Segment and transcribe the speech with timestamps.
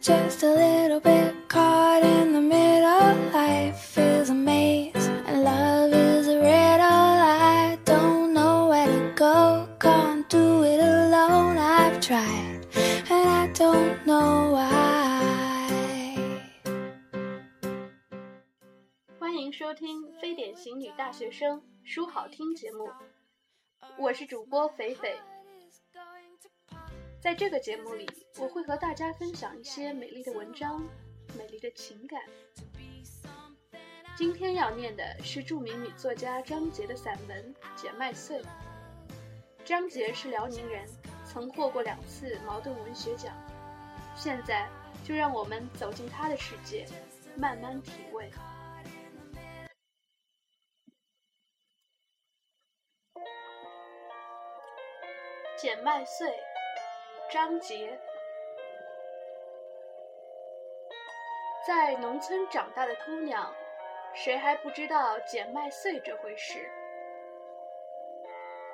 [0.00, 3.14] just a little bit caught in the middle.
[3.32, 6.82] Life is a maze and love is a riddle.
[6.82, 11.56] I don't know where to go, can't do it alone.
[11.58, 12.66] I've tried
[13.10, 14.70] and I don't know why.
[19.18, 22.88] 欢迎收听非典型女大学生书好听节目，
[23.98, 25.16] 我是主播肥肥。
[27.21, 30.81] 在这个节目里，我会和大家分享一些美丽的文章、
[31.37, 32.21] 美丽的情感。
[34.15, 38.41] 今天要念的是著名女作家张杰的散文《简麦穗》。
[39.65, 40.87] 张杰是辽宁人，
[41.25, 43.35] 曾获过两次茅盾文学奖。
[44.15, 44.69] 现在
[45.03, 46.85] 就让我们走进他的世界，
[47.35, 48.31] 慢慢体味。
[55.57, 56.33] 简麦穗，
[57.29, 57.99] 张杰。
[61.67, 63.53] 在农村长大的姑娘，
[64.15, 66.67] 谁还不知道捡麦穗这回事？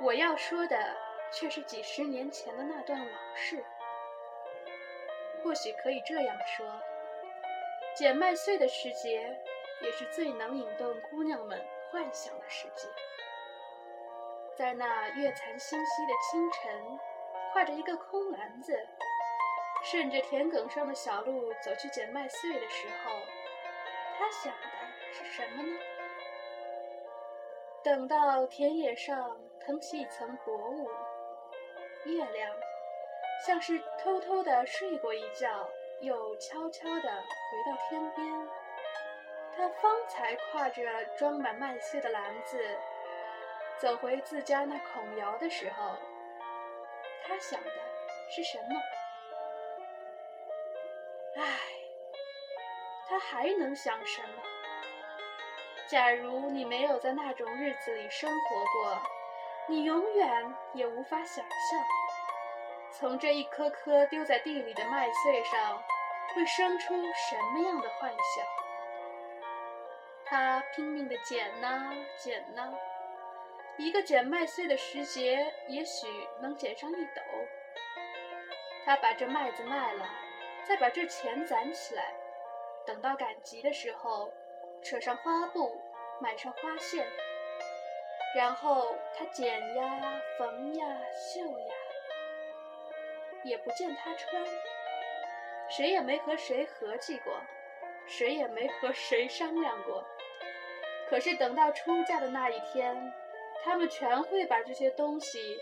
[0.00, 0.96] 我要说的
[1.30, 3.64] 却是几十年前的那段往事。
[5.44, 6.66] 或许可以这样说：
[7.94, 9.40] 捡麦穗的时节，
[9.80, 12.88] 也是最能引动姑娘们幻想的时节。
[14.56, 16.98] 在那月残星稀的清晨，
[17.54, 18.78] 挎着一个空篮子，
[19.84, 23.12] 顺着田埂上的小路走去捡麦穗的时候，
[24.18, 24.68] 他想的
[25.12, 25.78] 是什么呢？
[27.82, 30.88] 等到田野上腾起一层薄雾，
[32.04, 32.50] 月亮
[33.46, 35.68] 像是偷偷的睡过一觉，
[36.00, 38.48] 又悄悄的回到天边，
[39.56, 42.58] 他方才挎着装满麦穗的篮子。
[43.78, 45.96] 走回自家那孔窑的时候，
[47.30, 47.70] 他想的
[48.28, 48.82] 是什么？
[51.36, 51.44] 唉，
[53.08, 54.42] 他还能想什么？
[55.86, 59.00] 假如你没有在那种日子里生活过，
[59.68, 61.86] 你永远也无法想象，
[62.90, 65.80] 从这一颗颗丢在地里的麦穗上，
[66.34, 68.44] 会生出什么样的幻想。
[70.24, 72.74] 他拼命地捡呐，捡呐。
[73.80, 76.06] 一个捡麦穗的时节，也许
[76.42, 77.22] 能捡上一斗。
[78.84, 80.06] 他把这麦子卖了，
[80.68, 82.12] 再把这钱攒起来，
[82.86, 84.30] 等到赶集的时候，
[84.82, 85.80] 扯上花布，
[86.20, 87.06] 买上花线，
[88.36, 91.74] 然后他剪呀、缝呀、绣呀，
[93.44, 94.44] 也不见他穿。
[95.70, 97.32] 谁也没和谁合计过，
[98.06, 100.04] 谁也没和谁商量过。
[101.08, 103.10] 可是等到出嫁的那一天。
[103.64, 105.58] 他们全会把这些东西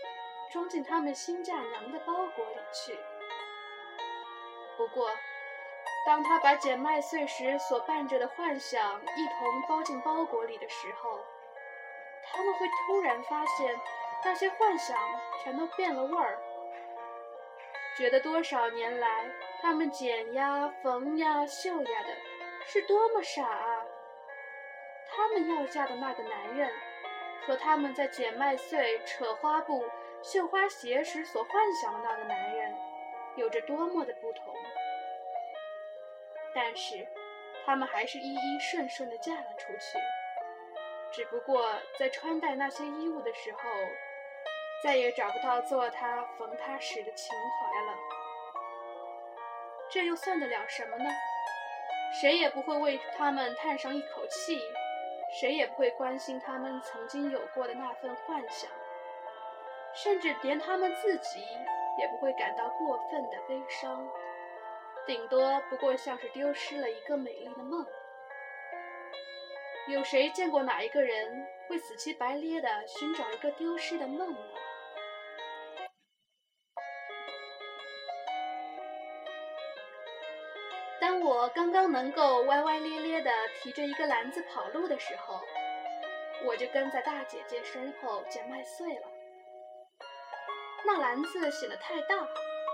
[0.51, 2.97] 装进他们新嫁娘的包裹里去。
[4.77, 5.09] 不过，
[6.05, 11.19] 当他把捡麦穗时所伴着的幻想一同包进包裹里的时候，
[12.31, 13.79] 他们会突然发现，
[14.23, 14.97] 那些幻想
[15.43, 16.39] 全都变了味儿，
[17.97, 19.29] 觉得多少年来
[19.61, 22.15] 他们剪呀、缝呀、绣呀的，
[22.65, 23.85] 是多么傻啊！
[25.11, 26.71] 他们要嫁的那个男人。
[27.45, 29.83] 和他们在捡麦穗、扯花布、
[30.21, 32.75] 绣花鞋时所幻想的那个男人，
[33.35, 34.53] 有着多么的不同。
[36.53, 37.07] 但是，
[37.65, 39.99] 他们还是一一顺顺地嫁了出去。
[41.11, 43.59] 只不过在穿戴那些衣物的时候，
[44.83, 47.97] 再也找不到做他缝他时的情怀了。
[49.89, 51.09] 这又算得了什么呢？
[52.21, 54.59] 谁也不会为他们叹上一口气。
[55.31, 58.69] 谁也不会关心他们曾经有过的那份幻想，
[59.93, 61.39] 甚至连他们自己
[61.97, 64.09] 也不会感到过分的悲伤，
[65.05, 67.85] 顶多不过像是丢失了一个美丽的梦。
[69.87, 74.37] 有谁见过哪一个人会死乞白咧地寻找一个丢失的梦呢？
[81.01, 85.41] 当我刚刚能够歪歪咧咧地提着一个篮子跑路的时候，
[86.45, 89.07] 我就跟在大姐姐身后捡麦穗了。
[90.85, 92.27] 那篮子显得太大，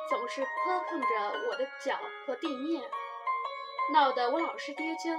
[0.09, 1.07] 总是磕碰着
[1.49, 2.81] 我的脚和地面，
[3.93, 5.11] 闹得我老是跌跤。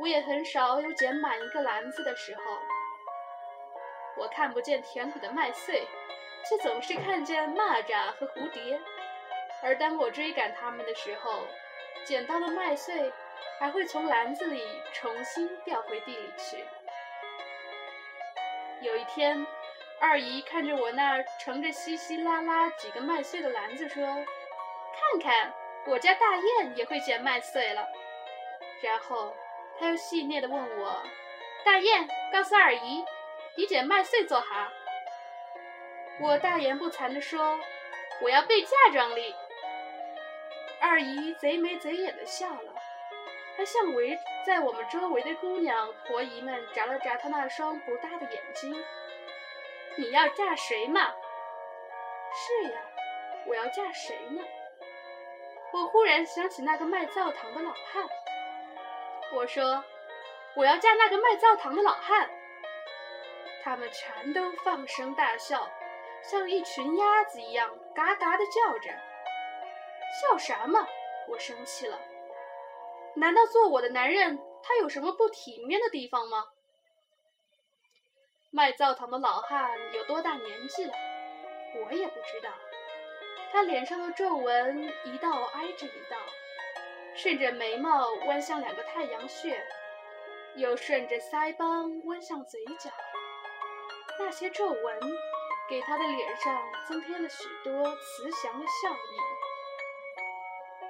[0.00, 2.42] 我也很少有捡满一个篮子的时候。
[4.16, 5.86] 我看不见田里的麦穗，
[6.48, 8.80] 却总是看见蚂蚱和蝴蝶。
[9.62, 11.46] 而当我追赶它们的时候，
[12.04, 13.12] 捡到的麦穗
[13.58, 14.62] 还会从篮子里
[14.92, 16.64] 重新掉回地里去。
[18.80, 19.46] 有一天，
[20.00, 25.54] 二姨看着我那盛着稀稀拉拉几个麦穗的篮子，说：“看看，
[25.86, 27.88] 我家大雁也会捡麦穗了。
[28.82, 29.36] 然后
[29.78, 31.02] 他又戏谑地问我
[31.64, 33.04] ：“大雁，告诉二姨，
[33.56, 34.72] 你捡麦穗做啥？”
[36.20, 37.60] 我大言不惭地说
[38.20, 39.34] ：“我要备嫁妆哩。”
[40.82, 42.74] 二姨贼眉贼眼的笑了，
[43.56, 48.84] 还向围在我们周围的姑娘婆姨们眨了眨她那双不大的眼睛。
[49.96, 51.14] “你要嫁谁嘛
[52.34, 52.80] ？”“是呀，
[53.46, 54.42] 我要嫁谁呢？”
[55.72, 58.04] 我忽然想起那个卖灶糖的老汉。
[59.34, 59.84] 我说
[60.56, 62.28] ：“我要嫁那个卖灶糖的老汉。”
[63.62, 65.70] 他们全都放声大笑。
[66.24, 68.90] 像一群鸭子一样嘎嘎的叫着，
[70.20, 70.86] 笑什么？
[71.28, 71.98] 我生气了。
[73.14, 76.48] 难道做我的男人他有什么不体面的地方吗？
[78.50, 80.92] 卖灶糖的老汉有多大年纪了？
[81.76, 82.50] 我也不知道。
[83.50, 86.16] 他脸上的皱纹一道挨着一道，
[87.14, 89.64] 顺着眉毛弯向两个太阳穴，
[90.56, 92.90] 又顺着腮帮弯向嘴角。
[94.18, 95.00] 那些皱纹。
[95.68, 99.16] 给他的脸上增添了许多慈祥的笑意。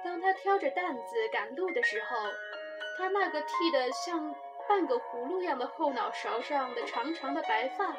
[0.03, 2.17] 当他挑着担子赶路的时候，
[2.97, 4.35] 他那个剃得像
[4.67, 7.95] 半个葫芦样的后脑勺上的长长的白发，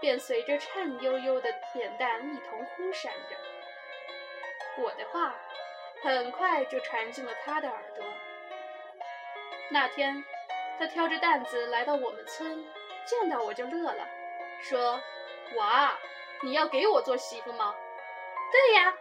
[0.00, 3.36] 便随着颤悠悠的扁担一同忽闪着。
[4.82, 5.34] 我的话
[6.02, 8.04] 很快就传进了他的耳朵。
[9.70, 10.22] 那天，
[10.78, 12.64] 他挑着担子来到我们村，
[13.06, 14.06] 见到我就乐了，
[14.60, 15.00] 说。
[15.56, 15.98] 娃，
[16.40, 17.74] 你要给我做媳妇吗？
[18.50, 18.94] 对呀。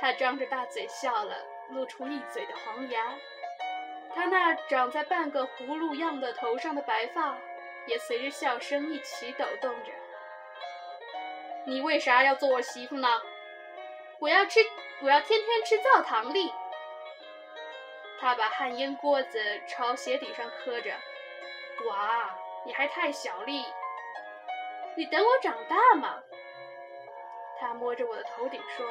[0.00, 1.36] 他张着大嘴笑了，
[1.68, 3.12] 露出一嘴的黄牙。
[4.14, 7.36] 他那长在半个葫芦样的头上的白发，
[7.86, 9.92] 也随着笑声一起抖动着。
[11.66, 13.20] 你为啥要做我媳妇呢？
[14.18, 14.60] 我要吃，
[15.02, 16.52] 我要天天吃灶糖粒。
[18.18, 19.38] 他把旱烟锅子
[19.68, 20.90] 朝鞋底上磕着。
[21.88, 22.34] 娃，
[22.66, 23.64] 你还太小哩。
[24.96, 26.22] 你等我长大嘛。
[27.58, 28.86] 他摸着我的头顶说：“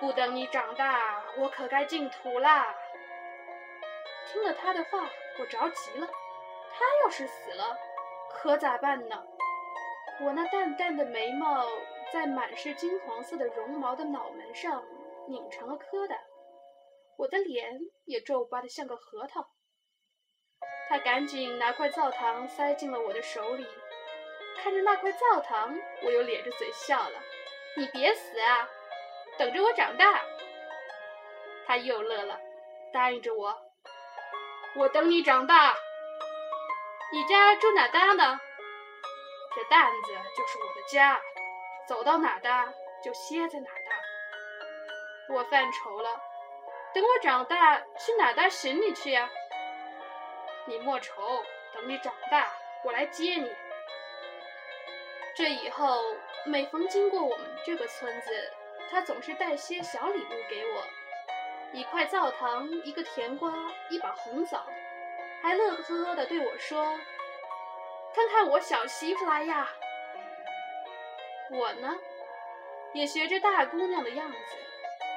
[0.00, 2.74] 不等你长大，我可该进土啦。”
[4.30, 5.08] 听了他的话，
[5.38, 6.08] 我着急了。
[6.70, 7.76] 他要是死了，
[8.30, 9.24] 可咋办呢？
[10.20, 11.66] 我那淡淡的眉毛
[12.12, 14.84] 在满是金黄色的绒毛的脑门上
[15.26, 16.16] 拧成了疙瘩，
[17.16, 19.48] 我的脸也皱巴的像个核桃。
[20.88, 23.66] 他赶紧拿块灶糖塞进了我的手里。
[24.56, 27.20] 看着那块灶糖，我又咧着嘴笑了。
[27.76, 28.68] 你别死啊，
[29.38, 30.22] 等着我长大。
[31.66, 32.38] 他又乐了，
[32.92, 33.56] 答应着我。
[34.74, 35.74] 我等你长大。
[37.12, 38.40] 你家住哪搭呢？
[39.54, 41.20] 这担子就是我的家，
[41.86, 45.34] 走到哪搭就歇在哪搭。
[45.34, 46.20] 我犯愁了，
[46.94, 49.30] 等我长大去哪搭寻你去呀？
[50.66, 51.42] 你莫愁，
[51.74, 52.52] 等你长大，
[52.84, 53.50] 我来接你。
[55.34, 56.02] 这以后，
[56.44, 58.52] 每逢经过我们这个村子，
[58.90, 60.84] 他总是带些小礼物给我，
[61.72, 63.52] 一块灶糖，一个甜瓜，
[63.90, 64.66] 一把红枣，
[65.42, 66.98] 还乐呵呵地对我说
[68.14, 69.68] ：“看看我小媳妇来呀！”
[71.52, 71.94] 我呢，
[72.92, 74.36] 也学着大姑娘的样子，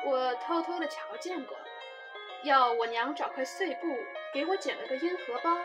[0.05, 1.57] 我偷偷地瞧见过，
[2.43, 3.87] 要我娘找块碎布
[4.33, 5.57] 给我剪了个烟荷包，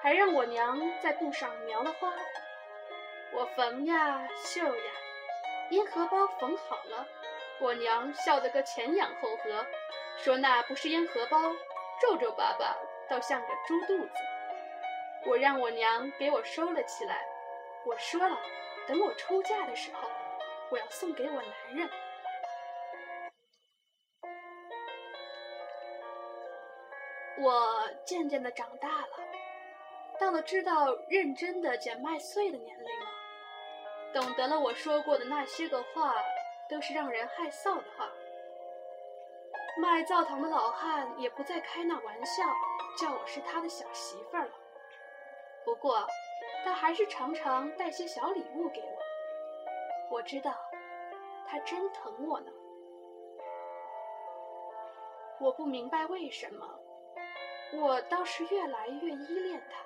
[0.00, 2.12] 还让我娘在布上描了花。
[3.32, 4.92] 我缝呀绣呀，
[5.70, 7.06] 烟荷包缝好了，
[7.60, 9.66] 我娘笑得个前仰后合，
[10.18, 11.38] 说那不是烟荷包，
[12.00, 12.76] 皱皱巴巴，
[13.08, 14.12] 倒像个猪肚子。
[15.26, 17.24] 我让我娘给我收了起来，
[17.86, 18.38] 我说了，
[18.86, 20.08] 等我出嫁的时候，
[20.70, 21.88] 我要送给我男人。
[27.38, 29.18] 我渐渐的长大了，
[30.20, 33.13] 到了知道认真的捡麦穗的年龄了。
[34.14, 36.14] 懂得了我说过的那些个话，
[36.70, 38.08] 都是让人害臊的话。
[39.76, 42.44] 卖灶糖的老汉也不再开那玩笑，
[42.96, 44.52] 叫我是他的小媳妇儿了。
[45.64, 46.06] 不过，
[46.64, 50.16] 他还是常常带些小礼物给我。
[50.16, 50.54] 我知道，
[51.48, 52.52] 他真疼我呢。
[55.40, 56.64] 我不明白为什么，
[57.72, 59.82] 我倒是越来越依恋他。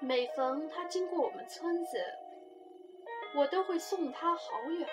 [0.00, 1.98] 每逢他经过我们村子，
[3.34, 4.88] 我都会送他好远。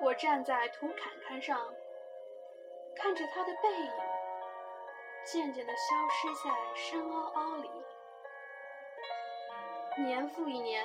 [0.00, 1.74] 我站在土坎坎上，
[2.94, 3.92] 看着他的背影，
[5.24, 7.70] 渐渐地消失在山凹凹里。
[9.98, 10.84] 年复一年，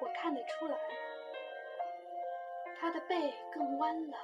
[0.00, 0.78] 我看得出来，
[2.78, 4.18] 他的背更弯了，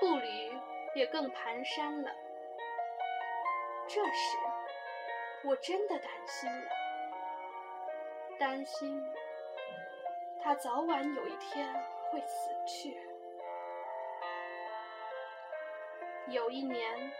[0.00, 0.58] 步履
[0.94, 2.10] 也更蹒跚了。
[3.88, 4.38] 这时，
[5.44, 6.70] 我真的担心了，
[8.38, 9.02] 担心
[10.42, 11.72] 他早晚有一天
[12.10, 12.96] 会死去。
[16.28, 17.12] 有一年，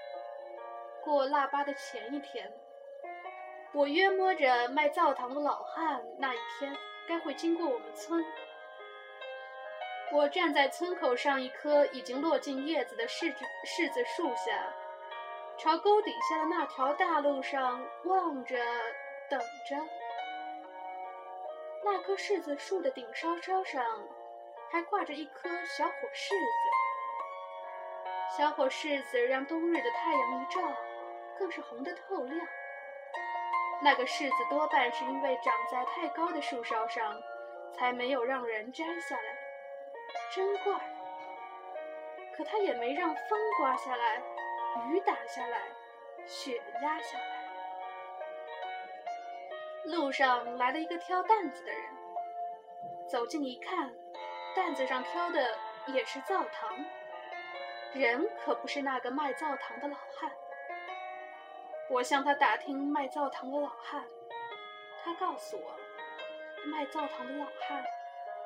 [1.03, 2.53] 过腊八的前一天，
[3.73, 6.77] 我约摸着卖灶糖的老汉那一天
[7.09, 8.25] 该会经过我们村。
[10.13, 14.73] 我站在村口上一棵已经落尽叶子的柿子柿子树下，
[15.57, 18.57] 朝沟底下的那条大路上望着，
[19.29, 19.77] 等着。
[21.89, 23.81] 那棵柿子树的顶梢梢上
[24.73, 26.37] 还挂着一颗小火柿子。
[28.37, 30.61] 小火柿子让冬日的太阳一照，
[31.39, 32.47] 更是红得透亮。
[33.81, 37.23] 那个柿子多半是因为长在太高的树梢上，
[37.73, 39.39] 才没有让人摘下来，
[40.35, 40.75] 真怪。
[42.37, 44.21] 可它也没让风刮下来，
[44.89, 45.63] 雨打下来，
[46.27, 47.36] 雪压下来。
[49.87, 51.83] 路上来了一个挑担子的人，
[53.09, 53.93] 走近一看，
[54.55, 56.85] 担子上挑的也是灶糖。
[57.95, 60.31] 人可不是那个卖灶糖的老汉。
[61.89, 64.05] 我向他打听卖灶糖的老汉，
[65.05, 65.73] 他告诉我，
[66.69, 67.85] 卖灶糖的老汉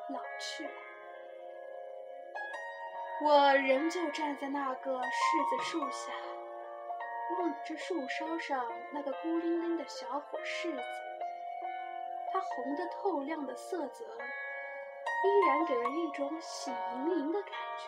[0.09, 0.71] 老去了。
[3.23, 6.11] 我仍旧站在那个柿子树下，
[7.39, 10.83] 望着树梢上那个孤零零的小火柿子，
[12.43, 17.85] 红的透亮的色泽，依然给人一种喜盈盈的感觉。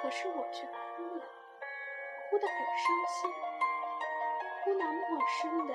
[0.00, 1.24] 可是我却哭了，
[2.30, 3.30] 哭得很伤心，
[4.64, 5.74] 哭那陌生的，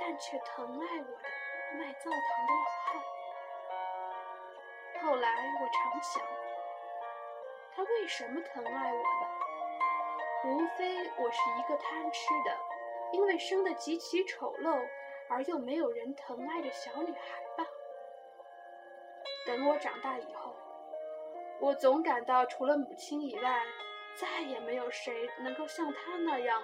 [0.00, 1.28] 但却疼爱我的
[1.78, 3.02] 卖灶糖的老汉。
[5.02, 5.28] 后来
[5.60, 6.22] 我常想，
[7.74, 9.02] 他为什么疼爱我呢？
[10.42, 12.56] 无非我是一个贪吃的，
[13.12, 14.88] 因为生得极其丑陋
[15.30, 17.66] 而又没有人疼爱的小女孩吧。
[19.46, 20.54] 等我长大以后。
[21.60, 23.62] 我总感到，除了母亲以外，
[24.14, 26.62] 再也没有谁能够像她那样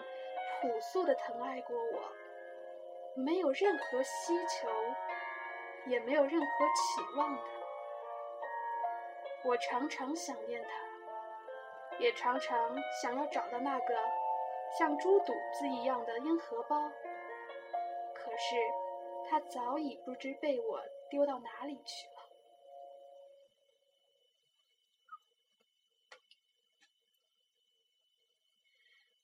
[0.60, 2.12] 朴素的疼爱过我，
[3.14, 4.68] 没有任何希求，
[5.84, 7.42] 也没有任何期望的。
[9.44, 13.94] 我常常想念她，也常常想要找到那个
[14.78, 16.90] 像猪肚子一样的烟荷包，
[18.26, 18.56] 可是
[19.30, 22.16] 它早已不知被我丢到哪里去了。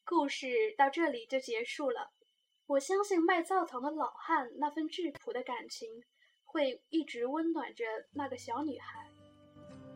[0.05, 0.47] 故事
[0.79, 2.13] 到这里就结束了。
[2.67, 6.05] 我相信卖灶糖的老汉那份质朴的感情，
[6.45, 9.11] 会一直温暖着那个小女孩。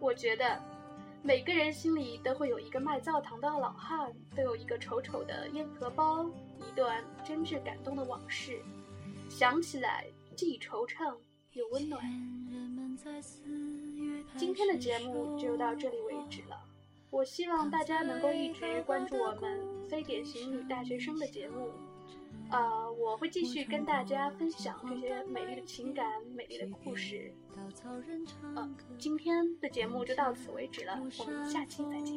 [0.01, 0.61] 我觉得，
[1.23, 6.25] 每个人心里都会有一个卖灶糖的老汉，都有一个丑丑的烟荷包，
[6.59, 8.61] 一段真挚感动的往事，
[9.28, 11.16] 想起来既惆怅
[11.52, 12.02] 又温暖。
[14.37, 16.62] 今天的节目就到这里为止了。
[17.11, 21.71] 我希望大家能够一直关注我们非典型女大学生的节目，
[22.50, 26.04] 呃，我会继续跟大家分享这些美丽的情感、
[26.35, 27.33] 美丽的故事。
[28.54, 28.68] 呃，
[28.99, 32.16] 今天的节目就到此为止了，我们下期再见。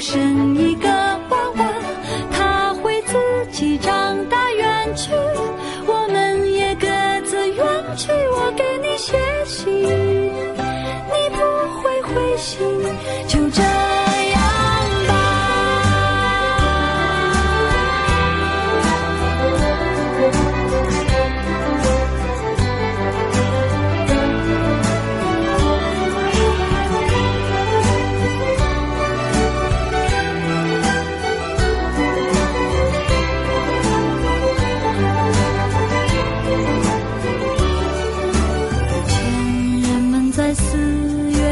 [0.00, 0.69] 声音。